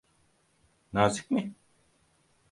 [0.93, 1.53] Nazik mi?